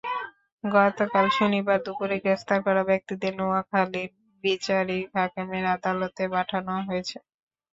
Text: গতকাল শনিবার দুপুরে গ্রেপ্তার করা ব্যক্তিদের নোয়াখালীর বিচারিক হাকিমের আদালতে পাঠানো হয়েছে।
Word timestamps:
গতকাল 0.63 1.25
শনিবার 1.37 1.79
দুপুরে 1.85 2.15
গ্রেপ্তার 2.23 2.59
করা 2.65 2.81
ব্যক্তিদের 2.89 3.31
নোয়াখালীর 3.39 4.09
বিচারিক 4.43 5.05
হাকিমের 5.15 5.65
আদালতে 5.75 6.23
পাঠানো 6.33 6.73
হয়েছে। 6.87 7.17